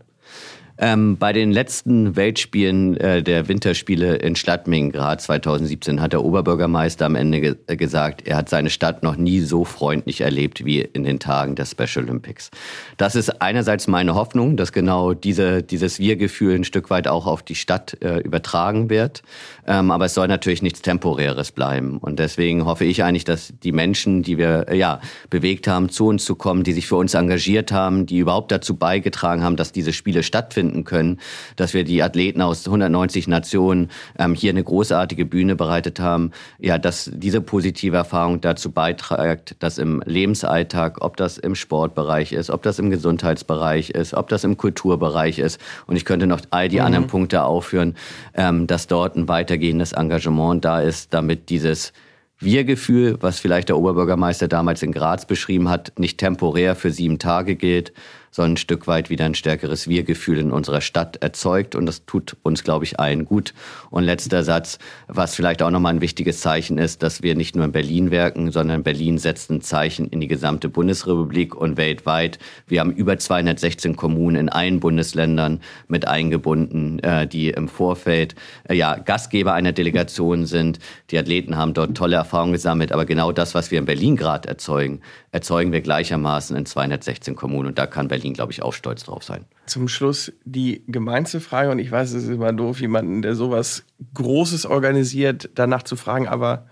[0.83, 7.15] Ähm, bei den letzten Weltspielen äh, der Winterspiele in Stadtmingrad 2017 hat der Oberbürgermeister am
[7.15, 11.05] Ende ge äh, gesagt, er hat seine Stadt noch nie so freundlich erlebt wie in
[11.05, 12.51] den Tagen der Special Olympics.
[12.97, 17.43] Das ist einerseits meine Hoffnung, dass genau diese, dieses Wir-Gefühl ein Stück weit auch auf
[17.43, 19.23] die Stadt äh, übertragen wird.
[19.65, 21.97] Ähm, aber es soll natürlich nichts Temporäres bleiben.
[21.99, 26.07] Und deswegen hoffe ich eigentlich, dass die Menschen, die wir äh, ja, bewegt haben, zu
[26.07, 29.71] uns zu kommen, die sich für uns engagiert haben, die überhaupt dazu beigetragen haben, dass
[29.71, 31.19] diese Spiele stattfinden, stattfinden können,
[31.55, 36.77] dass wir die Athleten aus 190 Nationen ähm, hier eine großartige Bühne bereitet haben, ja,
[36.77, 42.63] dass diese positive Erfahrung dazu beiträgt, dass im Lebensalltag, ob das im Sportbereich ist, ob
[42.63, 46.79] das im Gesundheitsbereich ist, ob das im Kulturbereich ist, und ich könnte noch all die
[46.79, 46.85] mhm.
[46.85, 47.95] anderen Punkte aufführen,
[48.33, 51.93] ähm, dass dort ein weitergehendes Engagement da ist, damit dieses
[52.39, 57.55] wir-Gefühl, was vielleicht der Oberbürgermeister damals in Graz beschrieben hat, nicht temporär für sieben Tage
[57.55, 57.93] gilt,
[58.33, 61.75] sondern ein Stück weit wieder ein stärkeres Wir-Gefühl in unserer Stadt erzeugt.
[61.75, 63.53] Und das tut uns, glaube ich, allen gut.
[63.91, 67.63] Und letzter Satz, was vielleicht auch nochmal ein wichtiges Zeichen ist, dass wir nicht nur
[67.63, 72.39] in Berlin werken, sondern Berlin setzt ein Zeichen in die gesamte Bundesrepublik und weltweit.
[72.65, 78.33] Wir haben über 216 Kommunen in allen Bundesländern mit eingebunden, äh, die im Vorfeld
[78.67, 80.79] äh, ja, Gastgeber einer Delegation sind.
[81.11, 82.91] Die Athleten haben dort tolle Erfahrungen gesammelt.
[82.91, 85.01] Aber genau das, was wir in Berlin gerade erzeugen,
[85.33, 87.69] erzeugen wir gleichermaßen in 216 Kommunen.
[87.69, 89.45] Und da kann Berlin, glaube ich, auch stolz drauf sein.
[89.65, 93.83] Zum Schluss die gemeinste Frage, und ich weiß, es ist immer doof, jemanden, der sowas
[94.13, 96.67] Großes organisiert, danach zu fragen, aber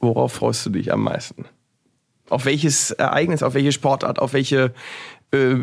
[0.00, 1.44] worauf freust du dich am meisten?
[2.28, 4.74] Auf welches Ereignis, auf welche Sportart, auf welche
[5.30, 5.54] äh,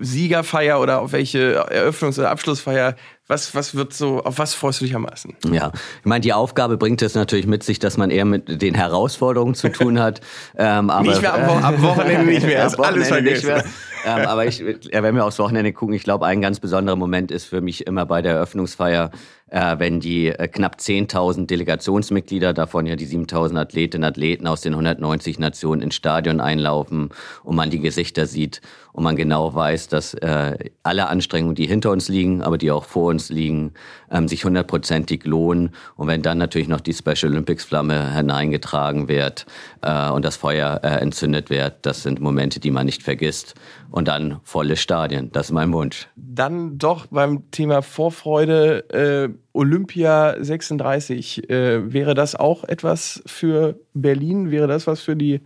[0.00, 2.96] Siegerfeier oder auf welche Eröffnungs- oder Abschlussfeier
[3.30, 5.36] was, was wird so, auf was freust du dich am meisten?
[5.50, 8.74] Ja, ich meine, die Aufgabe bringt es natürlich mit sich, dass man eher mit den
[8.74, 10.20] Herausforderungen zu tun hat.
[10.56, 13.50] Ähm, aber, nicht mehr am, Wo am Wochenende nicht mehr, ist alles vergessen.
[14.04, 17.44] ähm, aber ich, wenn wir aufs Wochenende gucken, ich glaube, ein ganz besonderer Moment ist
[17.44, 19.10] für mich immer bei der Eröffnungsfeier,
[19.50, 24.60] äh, wenn die äh, knapp 10.000 Delegationsmitglieder, davon ja die 7.000 Athletinnen und Athleten aus
[24.60, 27.10] den 190 Nationen ins Stadion einlaufen
[27.42, 28.60] und man die Gesichter sieht
[28.92, 32.84] und man genau weiß, dass äh, alle Anstrengungen, die hinter uns liegen, aber die auch
[32.84, 33.72] vor uns liegen,
[34.10, 35.70] ähm, sich hundertprozentig lohnen.
[35.96, 39.46] Und wenn dann natürlich noch die Special Olympics Flamme hineingetragen wird
[39.82, 43.54] äh, und das Feuer äh, entzündet wird, das sind Momente, die man nicht vergisst.
[43.90, 46.08] Und dann volle Stadien, das ist mein Wunsch.
[46.16, 51.50] Dann doch beim Thema Vorfreude äh, Olympia 36.
[51.50, 54.50] Äh, wäre das auch etwas für Berlin?
[54.50, 55.40] Wäre das was für die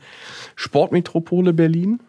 [0.56, 2.00] Sportmetropole Berlin?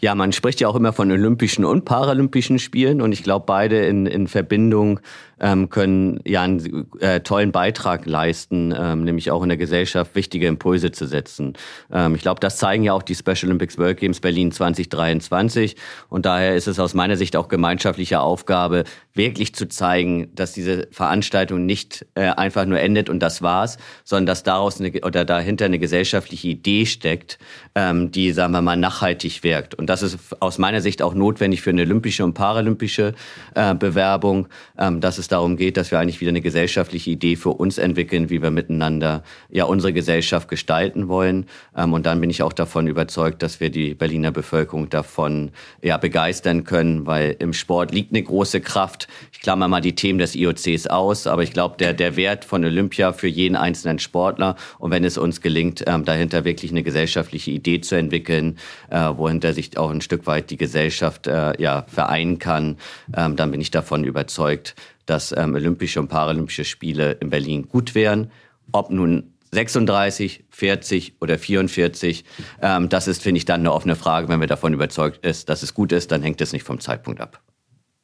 [0.00, 3.86] Ja, man spricht ja auch immer von Olympischen und Paralympischen Spielen und ich glaube, beide
[3.86, 5.00] in, in Verbindung
[5.40, 10.46] ähm, können ja einen äh, tollen Beitrag leisten, ähm, nämlich auch in der Gesellschaft wichtige
[10.46, 11.54] Impulse zu setzen.
[11.92, 15.76] Ähm, ich glaube, das zeigen ja auch die Special Olympics World Games Berlin 2023
[16.08, 20.88] und daher ist es aus meiner Sicht auch gemeinschaftliche Aufgabe, wirklich zu zeigen, dass diese
[20.90, 25.66] Veranstaltung nicht äh, einfach nur endet und das war's, sondern dass daraus eine, oder dahinter
[25.66, 27.38] eine gesellschaftliche Idee steckt,
[27.74, 29.74] ähm, die, sagen wir mal, nachhaltig wirkt.
[29.74, 33.14] Und das ist aus meiner Sicht auch notwendig für eine olympische und paralympische
[33.54, 34.48] äh, Bewerbung,
[34.78, 38.30] ähm, dass es darum geht, dass wir eigentlich wieder eine gesellschaftliche Idee für uns entwickeln,
[38.30, 41.46] wie wir miteinander ja unsere Gesellschaft gestalten wollen.
[41.76, 45.50] Ähm, und dann bin ich auch davon überzeugt, dass wir die Berliner Bevölkerung davon
[45.82, 49.08] ja begeistern können, weil im Sport liegt eine große Kraft.
[49.32, 52.64] Ich klammer mal die Themen des IOCs aus, aber ich glaube, der, der Wert von
[52.64, 57.50] Olympia für jeden einzelnen Sportler und wenn es uns gelingt, ähm, dahinter wirklich eine gesellschaftliche
[57.50, 58.58] Idee zu entwickeln,
[58.90, 62.76] äh, wohinter sich auch ein Stück weit die Gesellschaft äh, ja vereinen kann,
[63.16, 64.74] ähm, dann bin ich davon überzeugt,
[65.08, 68.30] dass ähm, Olympische und Paralympische Spiele in Berlin gut wären.
[68.72, 72.24] Ob nun 36, 40 oder 44,
[72.60, 74.28] ähm, das ist, finde ich, dann eine offene Frage.
[74.28, 77.20] Wenn wir davon überzeugt ist, dass es gut ist, dann hängt es nicht vom Zeitpunkt
[77.20, 77.40] ab.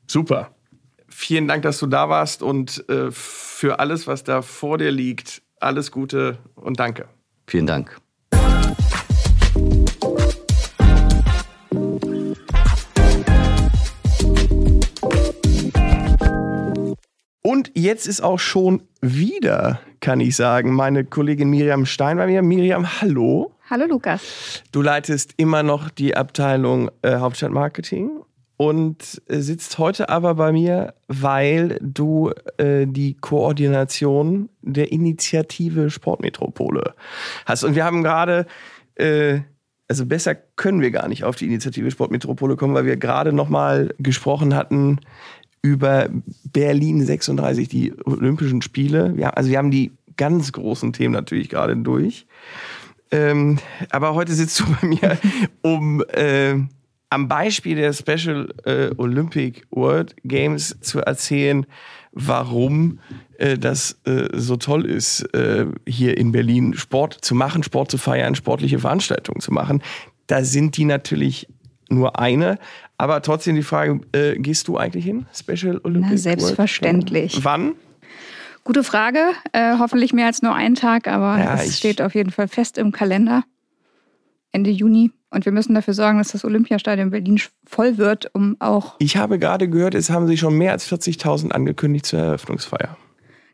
[0.06, 0.54] Super.
[1.08, 5.42] Vielen Dank, dass du da warst und äh, für alles, was da vor dir liegt,
[5.60, 7.08] alles Gute und danke.
[7.46, 8.03] Vielen Dank.
[17.54, 22.42] Und jetzt ist auch schon wieder, kann ich sagen, meine Kollegin Miriam Stein bei mir.
[22.42, 23.54] Miriam, hallo.
[23.70, 24.64] Hallo Lukas.
[24.72, 28.10] Du leitest immer noch die Abteilung äh, Hauptstadtmarketing
[28.56, 36.94] und äh, sitzt heute aber bei mir, weil du äh, die Koordination der Initiative Sportmetropole
[37.46, 37.62] hast.
[37.62, 38.46] Und wir haben gerade,
[38.96, 39.42] äh,
[39.86, 43.48] also besser können wir gar nicht auf die Initiative Sportmetropole kommen, weil wir gerade noch
[43.48, 44.98] mal gesprochen hatten
[45.64, 46.10] über
[46.52, 49.14] Berlin 36, die Olympischen Spiele.
[49.16, 52.26] Ja, also wir haben die ganz großen Themen natürlich gerade durch.
[53.10, 55.18] Ähm, aber heute sitzt du bei mir,
[55.62, 56.56] um äh,
[57.08, 61.64] am Beispiel der Special äh, Olympic World Games zu erzählen,
[62.12, 62.98] warum
[63.38, 67.96] äh, das äh, so toll ist, äh, hier in Berlin Sport zu machen, Sport zu
[67.96, 69.82] feiern, sportliche Veranstaltungen zu machen.
[70.26, 71.48] Da sind die natürlich
[71.88, 72.58] nur eine.
[72.96, 75.26] Aber trotzdem die Frage, äh, gehst du eigentlich hin?
[75.34, 76.24] Special Olympics?
[76.24, 77.34] Na, selbstverständlich.
[77.34, 77.44] World?
[77.44, 77.72] Wann?
[78.62, 79.18] Gute Frage.
[79.52, 82.78] Äh, hoffentlich mehr als nur einen Tag, aber ja, es steht auf jeden Fall fest
[82.78, 83.44] im Kalender.
[84.52, 85.10] Ende Juni.
[85.30, 88.94] Und wir müssen dafür sorgen, dass das Olympiastadion Berlin voll wird, um auch.
[89.00, 92.96] Ich habe gerade gehört, es haben sich schon mehr als 40.000 angekündigt zur Eröffnungsfeier.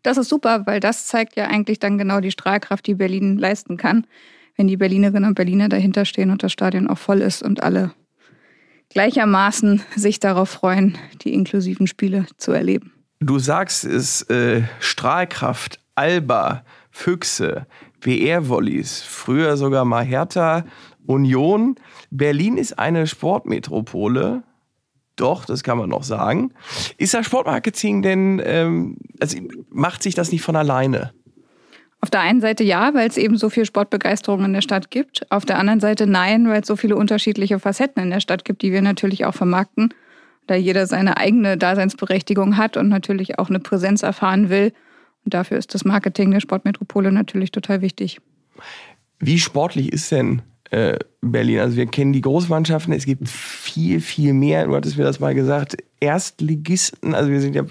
[0.02, 3.78] Das ist super, weil das zeigt ja eigentlich dann genau die Strahlkraft, die Berlin leisten
[3.78, 4.06] kann,
[4.56, 7.92] wenn die Berlinerinnen und Berliner dahinter stehen und das Stadion auch voll ist und alle
[8.90, 12.92] gleichermaßen sich darauf freuen, die inklusiven Spiele zu erleben.
[13.20, 17.66] Du sagst es, äh, Strahlkraft, Alba, Füchse,
[18.00, 20.64] WR-Volleys, früher sogar mal Hertha,
[21.06, 21.76] Union.
[22.10, 24.42] Berlin ist eine Sportmetropole.
[25.16, 26.52] Doch, das kann man noch sagen.
[26.96, 31.12] Ist das Sportmarketing denn, ähm, also macht sich das nicht von alleine?
[32.02, 35.30] Auf der einen Seite ja, weil es eben so viel Sportbegeisterung in der Stadt gibt.
[35.30, 38.62] Auf der anderen Seite nein, weil es so viele unterschiedliche Facetten in der Stadt gibt,
[38.62, 39.92] die wir natürlich auch vermarkten.
[40.46, 44.72] Da jeder seine eigene Daseinsberechtigung hat und natürlich auch eine Präsenz erfahren will.
[45.24, 48.20] Und dafür ist das Marketing der Sportmetropole natürlich total wichtig.
[49.18, 51.60] Wie sportlich ist denn äh, Berlin.
[51.60, 54.66] Also wir kennen die Großmannschaften, es gibt viel, viel mehr.
[54.66, 57.64] Du hattest mir das mal gesagt, Erstligisten, also wir sind ja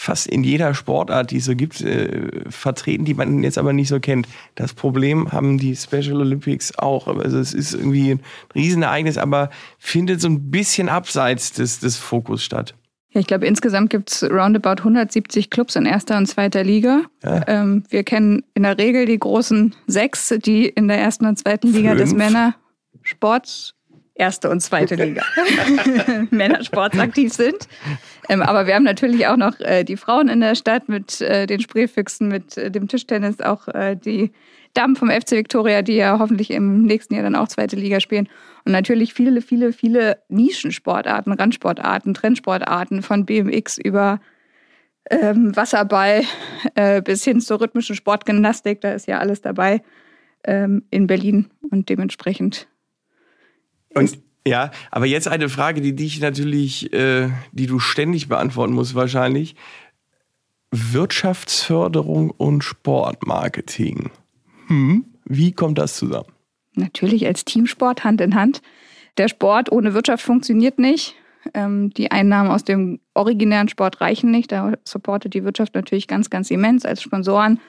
[0.00, 3.88] fast in jeder Sportart, die es so gibt, äh, vertreten, die man jetzt aber nicht
[3.88, 4.26] so kennt.
[4.54, 7.06] Das Problem haben die Special Olympics auch.
[7.06, 8.20] Also es ist irgendwie ein
[8.54, 12.74] Riesenereignis, aber findet so ein bisschen abseits des, des Fokus statt.
[13.10, 17.02] Ja, ich glaube, insgesamt gibt es roundabout 170 Clubs in erster und zweiter Liga.
[17.22, 17.46] Ja.
[17.46, 21.74] Ähm, wir kennen in der Regel die großen sechs, die in der ersten und zweiten
[21.74, 22.00] Liga Fünf.
[22.00, 23.74] des Männersports
[24.20, 25.22] erste und zweite Liga
[26.30, 27.68] Männersports aktiv sind.
[28.30, 31.48] Ähm, aber wir haben natürlich auch noch äh, die Frauen in der Stadt mit äh,
[31.48, 34.30] den Spreefüchsen, mit äh, dem Tischtennis, auch äh, die
[34.72, 38.28] Damen vom FC Victoria, die ja hoffentlich im nächsten Jahr dann auch zweite Liga spielen.
[38.64, 44.20] Und natürlich viele, viele, viele Nischensportarten, Randsportarten, Trendsportarten von BMX über
[45.10, 46.22] ähm, Wasserball
[46.76, 48.80] äh, bis hin zur rhythmischen Sportgymnastik.
[48.80, 49.82] Da ist ja alles dabei
[50.44, 52.68] ähm, in Berlin und dementsprechend
[53.92, 58.94] und ja, aber jetzt eine Frage, die dich natürlich, äh, die du ständig beantworten musst
[58.94, 59.54] wahrscheinlich.
[60.70, 64.10] Wirtschaftsförderung und Sportmarketing.
[64.68, 66.32] Hm, wie kommt das zusammen?
[66.74, 68.62] Natürlich als Teamsport Hand in Hand.
[69.18, 71.16] Der Sport ohne Wirtschaft funktioniert nicht.
[71.54, 74.52] Ähm, die Einnahmen aus dem originären Sport reichen nicht.
[74.52, 77.60] Da supportet die Wirtschaft natürlich ganz, ganz immens als Sponsoren,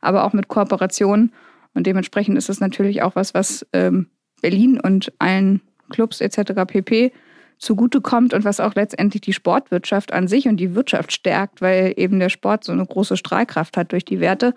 [0.00, 1.32] aber auch mit Kooperationen.
[1.74, 4.08] Und dementsprechend ist es natürlich auch was, was ähm,
[4.42, 6.52] Berlin und allen Clubs etc.
[6.66, 7.12] pp.
[7.58, 12.18] zugutekommt und was auch letztendlich die Sportwirtschaft an sich und die Wirtschaft stärkt, weil eben
[12.18, 14.54] der Sport so eine große Strahlkraft hat durch die Werte.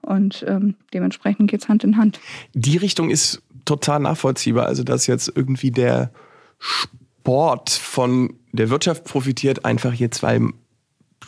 [0.00, 2.20] Und ähm, dementsprechend geht es Hand in Hand.
[2.54, 4.66] Die Richtung ist total nachvollziehbar.
[4.66, 6.10] Also, dass jetzt irgendwie der
[6.58, 10.48] Sport von der Wirtschaft profitiert, einfach jetzt, weil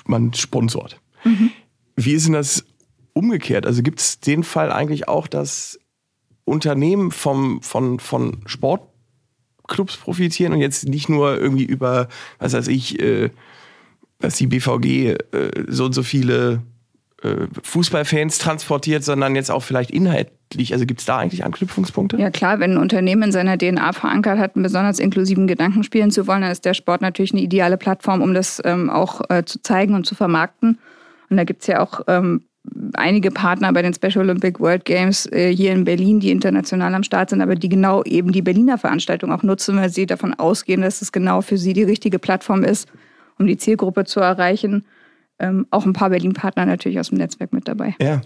[0.07, 1.01] man sponsort.
[1.25, 1.51] Mhm.
[1.97, 2.65] Wie ist denn das
[3.13, 3.67] umgekehrt?
[3.67, 5.79] Also gibt es den Fall eigentlich auch, dass
[6.45, 8.90] Unternehmen vom, von, von Sport
[9.71, 13.31] Clubs profitieren und jetzt nicht nur irgendwie über, was weiß ich, äh,
[14.19, 15.17] was die BVG äh,
[15.69, 16.61] so und so viele
[17.23, 20.73] äh, Fußballfans transportiert, sondern jetzt auch vielleicht inhaltlich.
[20.73, 22.17] Also gibt es da eigentlich Anknüpfungspunkte?
[22.19, 26.11] Ja klar, wenn ein Unternehmen in seiner DNA verankert hat, einen besonders inklusiven Gedanken spielen
[26.11, 29.45] zu wollen, dann ist der Sport natürlich eine ideale Plattform, um das ähm, auch äh,
[29.45, 30.79] zu zeigen und zu vermarkten.
[31.29, 32.43] Und da gibt es ja auch ähm,
[32.95, 37.03] einige Partner bei den Special Olympic World Games äh, hier in Berlin, die international am
[37.03, 40.83] Start sind, aber die genau eben die Berliner Veranstaltung auch nutzen, weil sie davon ausgehen,
[40.83, 42.89] dass es genau für sie die richtige Plattform ist,
[43.39, 44.85] um die Zielgruppe zu erreichen.
[45.39, 47.95] Ähm, auch ein paar Berlin-Partner natürlich aus dem Netzwerk mit dabei.
[48.01, 48.21] Ja.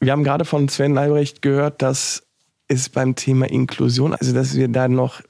[0.00, 2.26] Wir haben gerade von Sven Leibrecht gehört, dass
[2.68, 5.20] es beim Thema Inklusion, also dass wir da noch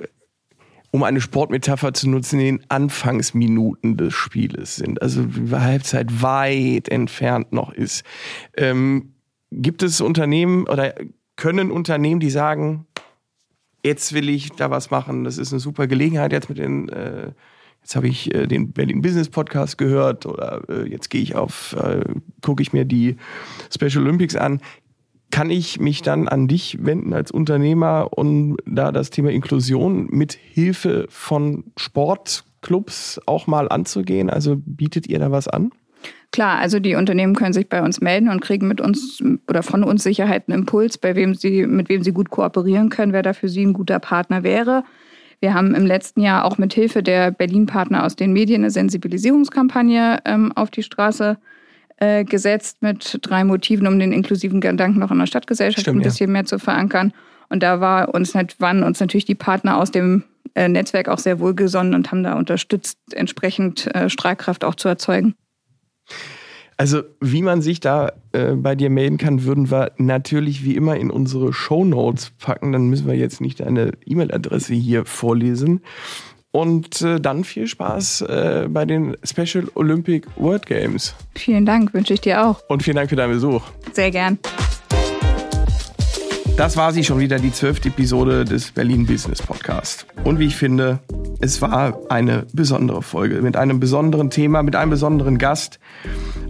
[0.92, 5.00] um eine Sportmetapher zu nutzen, in den Anfangsminuten des Spieles sind.
[5.00, 8.04] Also die Halbzeit weit entfernt noch ist.
[8.56, 9.14] Ähm,
[9.50, 10.94] gibt es Unternehmen oder
[11.36, 12.86] können Unternehmen, die sagen,
[13.82, 17.32] jetzt will ich da was machen, das ist eine super Gelegenheit jetzt mit den äh,
[17.82, 21.74] jetzt habe ich äh, den Berlin Business Podcast gehört oder äh, jetzt gehe ich auf,
[21.74, 22.04] äh,
[22.40, 23.16] gucke ich mir die
[23.70, 24.60] Special Olympics an
[25.32, 30.34] kann ich mich dann an dich wenden als Unternehmer, um da das Thema Inklusion mit
[30.34, 34.30] Hilfe von Sportclubs auch mal anzugehen?
[34.30, 35.70] Also bietet ihr da was an?
[36.32, 39.84] Klar, also die Unternehmen können sich bei uns melden und kriegen mit uns oder von
[39.84, 43.32] uns Sicherheit einen Impuls, bei wem sie, mit wem sie gut kooperieren können, wer da
[43.32, 44.84] für sie ein guter Partner wäre.
[45.40, 50.20] Wir haben im letzten Jahr auch mit Hilfe der Berlin-Partner aus den Medien eine Sensibilisierungskampagne
[50.24, 51.38] ähm, auf die Straße
[52.02, 56.02] äh, gesetzt mit drei Motiven, um den inklusiven Gedanken noch in der Stadtgesellschaft Stimmt, ein
[56.02, 56.32] bisschen ja.
[56.32, 57.12] mehr zu verankern.
[57.48, 61.38] Und da war uns, waren uns natürlich die Partner aus dem äh, Netzwerk auch sehr
[61.38, 65.34] wohlgesonnen und haben da unterstützt, entsprechend äh, Strahlkraft auch zu erzeugen.
[66.76, 70.96] Also wie man sich da äh, bei dir melden kann, würden wir natürlich wie immer
[70.96, 72.72] in unsere Show Notes packen.
[72.72, 75.82] Dann müssen wir jetzt nicht deine E-Mail-Adresse hier vorlesen.
[76.52, 81.14] Und äh, dann viel Spaß äh, bei den Special Olympic World Games.
[81.34, 82.62] Vielen Dank, wünsche ich dir auch.
[82.68, 83.62] Und vielen Dank für deinen Besuch.
[83.92, 84.38] Sehr gern.
[86.56, 90.06] Das war sie schon wieder, die zwölfte Episode des Berlin Business Podcast.
[90.22, 91.00] Und wie ich finde,
[91.40, 95.80] es war eine besondere Folge mit einem besonderen Thema, mit einem besonderen Gast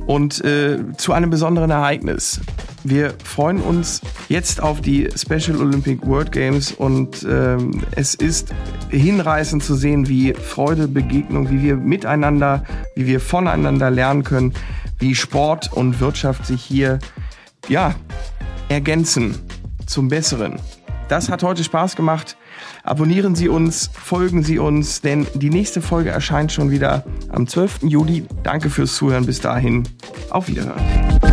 [0.06, 2.40] und äh, zu einem besonderen Ereignis.
[2.82, 8.52] Wir freuen uns jetzt auf die Special Olympic World Games und ähm, es ist
[8.90, 12.64] hinreißend zu sehen, wie Freude, Begegnung, wie wir miteinander,
[12.96, 14.52] wie wir voneinander lernen können,
[14.98, 16.98] wie Sport und Wirtschaft sich hier
[17.68, 17.94] ja
[18.68, 19.38] ergänzen
[19.86, 20.56] zum Besseren.
[21.08, 22.36] Das hat heute Spaß gemacht.
[22.84, 27.80] Abonnieren Sie uns, folgen Sie uns, denn die nächste Folge erscheint schon wieder am 12.
[27.82, 28.26] Juli.
[28.42, 29.26] Danke fürs Zuhören.
[29.26, 29.82] Bis dahin.
[30.30, 31.31] Auf Wiederhören.